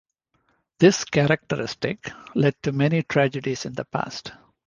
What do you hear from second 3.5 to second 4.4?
in the past.